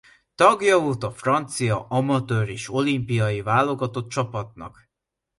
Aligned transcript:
Tagja 0.35 0.79
volt 0.79 1.03
a 1.03 1.11
francia 1.11 1.85
amatőr 1.87 2.49
és 2.49 2.69
olimpiai 2.73 3.41
válogatott 3.41 4.09
csapatnak. 4.09 4.89